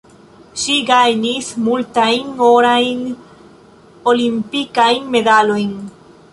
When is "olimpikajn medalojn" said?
4.15-5.81